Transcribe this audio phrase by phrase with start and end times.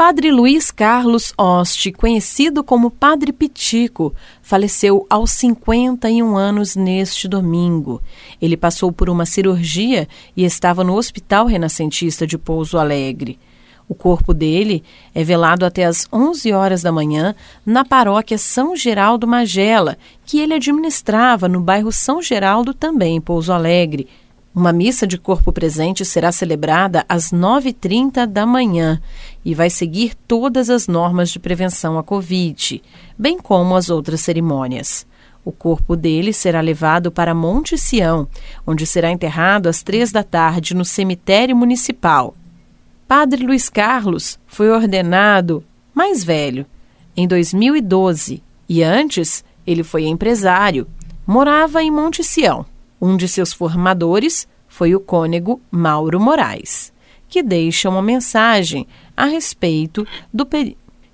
[0.00, 8.00] Padre Luiz Carlos Oste, conhecido como Padre Pitico, faleceu aos 51 anos neste domingo.
[8.40, 13.38] Ele passou por uma cirurgia e estava no Hospital Renascentista de Pouso Alegre.
[13.86, 14.82] O corpo dele
[15.14, 17.34] é velado até às 11 horas da manhã
[17.66, 23.52] na paróquia São Geraldo Magela, que ele administrava no bairro São Geraldo, também em Pouso
[23.52, 24.08] Alegre.
[24.52, 29.00] Uma missa de corpo presente será celebrada às 9h30 da manhã
[29.44, 32.82] e vai seguir todas as normas de prevenção à Covid,
[33.16, 35.06] bem como as outras cerimônias.
[35.44, 38.26] O corpo dele será levado para Monte Sião,
[38.66, 42.34] onde será enterrado às três da tarde no cemitério municipal.
[43.06, 46.66] Padre Luiz Carlos foi ordenado mais velho,
[47.16, 50.88] em 2012, e antes ele foi empresário.
[51.24, 52.66] Morava em Monte Sião.
[53.00, 56.92] Um de seus formadores foi o cônego Mauro Moraes,
[57.28, 58.86] que deixa uma mensagem
[59.16, 60.46] a respeito do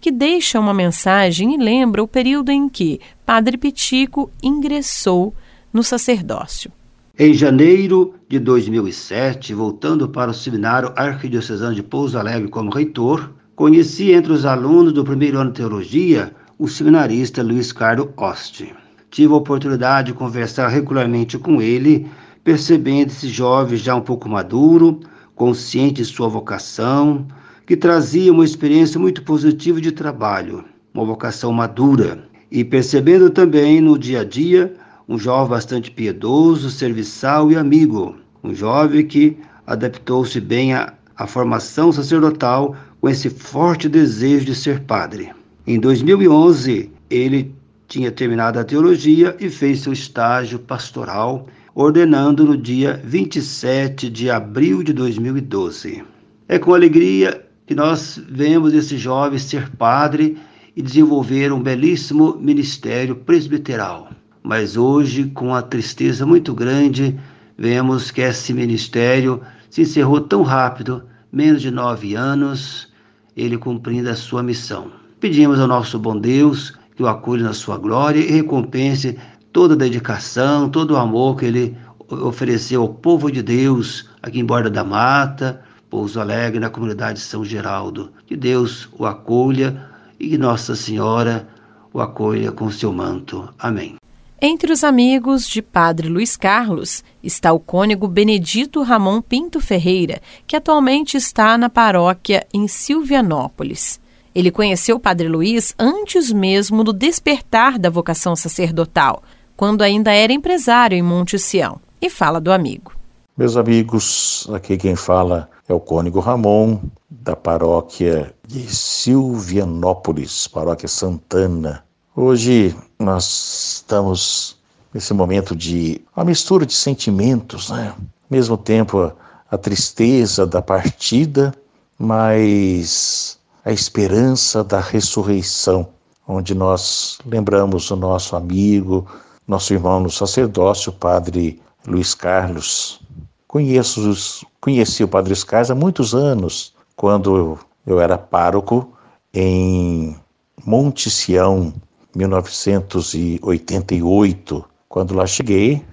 [0.00, 5.34] que deixa uma mensagem e lembra o período em que Padre Pitico ingressou
[5.72, 6.72] no sacerdócio.
[7.18, 14.12] Em janeiro de 2007, voltando para o seminário arquidiocesano de Pouso Alegre como reitor, conheci
[14.12, 18.81] entre os alunos do primeiro ano de teologia o seminarista Luiz Carlos Oste.
[19.12, 22.10] Tive a oportunidade de conversar regularmente com ele,
[22.42, 25.00] percebendo esse jovem já um pouco maduro,
[25.34, 27.26] consciente de sua vocação,
[27.66, 33.98] que trazia uma experiência muito positiva de trabalho, uma vocação madura, e percebendo também no
[33.98, 34.72] dia a dia
[35.06, 41.92] um jovem bastante piedoso, serviçal e amigo, um jovem que adaptou-se bem à, à formação
[41.92, 45.30] sacerdotal com esse forte desejo de ser padre.
[45.66, 47.54] Em 2011, ele
[47.92, 54.82] tinha terminado a teologia e fez seu estágio pastoral, ordenando no dia 27 de abril
[54.82, 56.02] de 2012.
[56.48, 60.38] É com alegria que nós vemos esse jovem ser padre
[60.74, 64.08] e desenvolver um belíssimo ministério presbiteral.
[64.42, 67.20] Mas hoje, com a tristeza muito grande,
[67.58, 72.90] vemos que esse ministério se encerrou tão rápido menos de nove anos
[73.36, 74.90] ele cumprindo a sua missão.
[75.20, 79.18] Pedimos ao nosso bom Deus que o acolha na sua glória e recompense
[79.52, 81.76] toda a dedicação, todo o amor que ele
[82.08, 87.24] ofereceu ao povo de Deus aqui em Borda da Mata, Pouso Alegre, na comunidade de
[87.24, 88.10] São Geraldo.
[88.26, 89.86] Que Deus o acolha
[90.18, 91.48] e que Nossa Senhora
[91.92, 93.48] o acolha com seu manto.
[93.58, 93.96] Amém.
[94.40, 100.56] Entre os amigos de Padre Luiz Carlos está o cônego Benedito Ramon Pinto Ferreira, que
[100.56, 104.01] atualmente está na paróquia em Silvianópolis.
[104.34, 109.22] Ele conheceu o Padre Luiz antes mesmo do despertar da vocação sacerdotal,
[109.56, 112.92] quando ainda era empresário em Monte Sião, e fala do amigo.
[113.36, 121.84] Meus amigos, aqui quem fala é o Cônigo Ramon, da paróquia de Silvianópolis, paróquia Santana.
[122.16, 124.56] Hoje nós estamos
[124.92, 127.94] nesse momento de uma mistura de sentimentos, né?
[127.96, 129.12] Ao mesmo tempo
[129.50, 131.54] a tristeza da partida,
[131.98, 133.21] mas
[133.64, 135.88] a esperança da ressurreição,
[136.26, 139.06] onde nós lembramos o nosso amigo,
[139.46, 143.00] nosso irmão no sacerdócio, o padre Luiz Carlos.
[143.46, 148.92] Conheço, conheci o padre Luiz Carlos há muitos anos, quando eu era pároco
[149.32, 150.16] em
[150.64, 151.72] Monte Sião,
[152.14, 154.64] 1988.
[154.88, 155.84] Quando lá cheguei,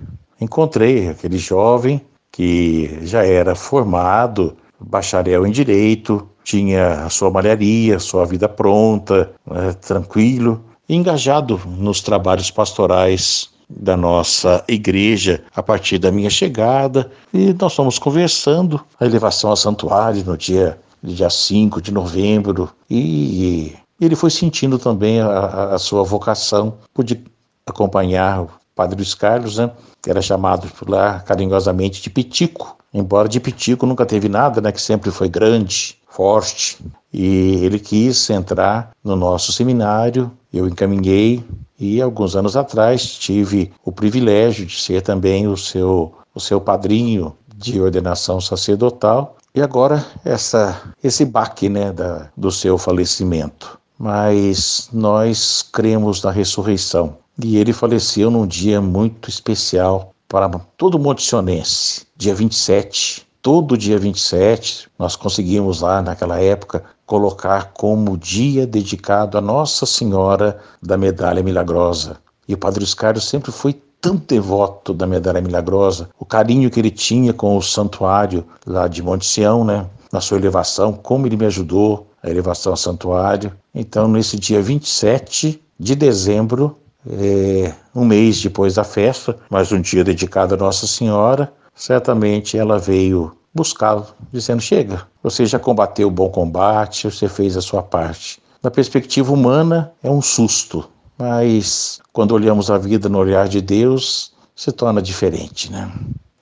[0.42, 8.26] encontrei aquele jovem que já era formado, bacharel em direito, tinha a sua malharia, sua
[8.26, 16.30] vida pronta, né, tranquilo, engajado nos trabalhos pastorais da nossa igreja a partir da minha
[16.30, 17.12] chegada.
[17.32, 23.74] E nós fomos conversando a elevação ao santuário no dia dia 5 de novembro e
[24.02, 26.74] ele foi sentindo também a, a sua vocação.
[26.94, 27.24] Pude
[27.66, 29.72] acompanhar o Padre Luiz Carlos, né,
[30.02, 34.82] que era chamado lá carinhosamente de Pitico, embora de Pitico nunca teve nada, né, que
[34.82, 36.78] sempre foi grande, forte.
[37.14, 41.44] E ele quis entrar no nosso seminário, eu encaminhei
[41.80, 47.36] e alguns anos atrás tive o privilégio de ser também o seu, o seu padrinho
[47.56, 53.80] de ordenação sacerdotal e agora essa, esse baque né, da, do seu falecimento.
[53.98, 60.48] Mas nós cremos na ressurreição e ele faleceu num dia muito especial para
[60.78, 68.18] todo mundo sionense, dia 27 todo dia 27, nós conseguimos lá naquela época colocar como
[68.18, 72.18] dia dedicado a Nossa Senhora da Medalha Milagrosa.
[72.48, 76.92] E o Padre Oscar sempre foi tão devoto da Medalha Milagrosa, o carinho que ele
[76.92, 79.86] tinha com o santuário lá de Monte Sião, né?
[80.12, 83.52] Na sua elevação, como ele me ajudou a elevação ao santuário.
[83.74, 86.76] Então, nesse dia 27 de dezembro,
[87.08, 92.78] é, um mês depois da festa, mas um dia dedicado a Nossa Senhora, certamente ela
[92.78, 98.42] veio buscá-lo, dizendo: Chega, você já combateu o bom combate, você fez a sua parte.
[98.62, 104.34] Na perspectiva humana, é um susto, mas quando olhamos a vida no olhar de Deus,
[104.56, 105.90] se torna diferente, né?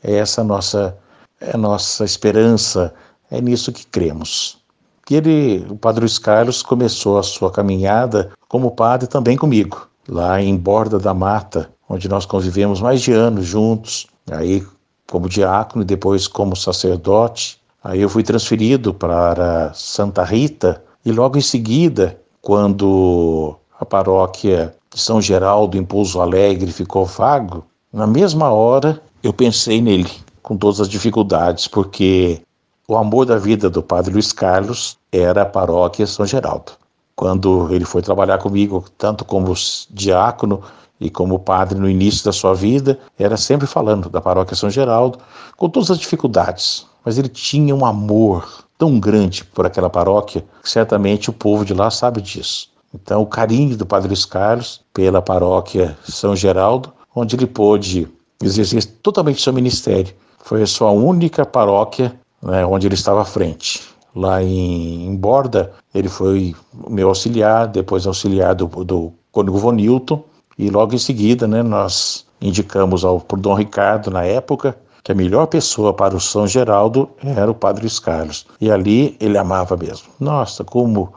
[0.03, 0.98] É essa a nossa,
[1.39, 2.94] é a nossa esperança,
[3.30, 4.57] é nisso que cremos.
[5.06, 10.42] Que ele, o Padre Luiz Carlos, começou a sua caminhada como padre também comigo, lá
[10.42, 14.65] em Borda da Mata, onde nós convivemos mais de anos juntos, aí
[15.09, 17.59] como diácono e depois como sacerdote.
[17.83, 25.00] Aí eu fui transferido para Santa Rita e logo em seguida, quando a paróquia de
[25.00, 30.12] São Geraldo em Pouso Alegre ficou vago, na mesma hora eu pensei nele,
[30.42, 32.42] com todas as dificuldades, porque
[32.88, 36.74] o amor da vida do padre Luiz Carlos era a paróquia São Geraldo.
[37.18, 39.52] Quando ele foi trabalhar comigo, tanto como
[39.90, 40.62] diácono
[41.00, 45.18] e como padre no início da sua vida, era sempre falando da paróquia São Geraldo,
[45.58, 50.69] com todas as dificuldades, mas ele tinha um amor tão grande por aquela paróquia que
[50.69, 52.69] certamente o povo de lá sabe disso.
[52.94, 58.08] Então, o carinho do Padre Luiz Carlos pela paróquia São Geraldo, onde ele pôde
[58.44, 60.13] exercer totalmente seu ministério.
[60.44, 62.13] Foi a sua única paróquia
[62.44, 63.97] né, onde ele estava à frente.
[64.15, 66.56] Lá em, em Borda, ele foi
[66.89, 70.24] meu auxiliar, depois auxiliar do, do Cônigo Von Newton,
[70.57, 75.15] e logo em seguida né, nós indicamos ao por Dom Ricardo, na época, que a
[75.15, 78.45] melhor pessoa para o São Geraldo era o Padre Carlos.
[78.59, 80.07] E ali ele amava mesmo.
[80.19, 81.13] Nossa, como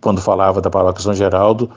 [0.00, 1.70] quando falava da paróquia São Geraldo,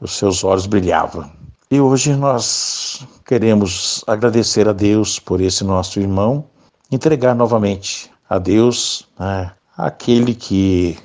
[0.00, 1.30] os seus olhos brilhavam.
[1.70, 6.44] E hoje nós queremos agradecer a Deus por esse nosso irmão,
[6.90, 10.98] entregar novamente a Deus né, aquele que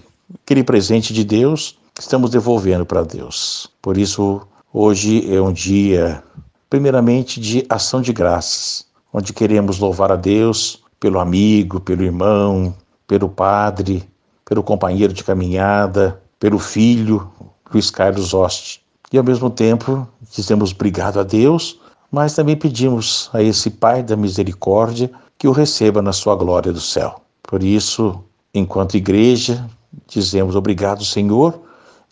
[0.43, 3.69] aquele presente de Deus que estamos devolvendo para Deus.
[3.81, 4.41] Por isso,
[4.73, 6.23] hoje é um dia,
[6.69, 12.75] primeiramente, de ação de graças, onde queremos louvar a Deus pelo amigo, pelo irmão,
[13.07, 14.07] pelo padre,
[14.45, 17.29] pelo companheiro de caminhada, pelo filho,
[17.73, 18.81] Luiz Carlos Oste.
[19.11, 21.79] E ao mesmo tempo, dizemos obrigado a Deus,
[22.11, 26.81] mas também pedimos a esse Pai da misericórdia que o receba na sua glória do
[26.81, 27.21] céu.
[27.43, 28.21] Por isso,
[28.57, 29.69] enquanto igreja,
[30.07, 31.61] dizemos obrigado, Senhor,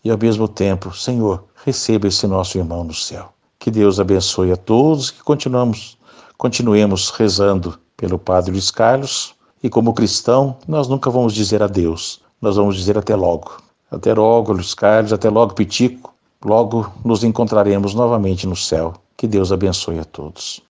[0.04, 3.32] e ao mesmo tempo, Senhor, receba esse nosso irmão no céu.
[3.58, 5.98] Que Deus abençoe a todos, que continuamos,
[6.38, 12.56] continuemos rezando pelo Padre Luiz Carlos, e como cristão, nós nunca vamos dizer adeus, nós
[12.56, 13.56] vamos dizer até logo.
[13.90, 16.14] Até logo, Luiz Carlos, até logo, Pitico.
[16.44, 18.94] Logo nos encontraremos novamente no céu.
[19.16, 20.65] Que Deus abençoe a todos.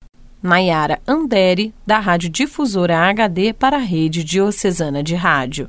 [0.46, 5.64] Nayara Andere, da Rádio Difusora HD para a Rede Diocesana de Rádio.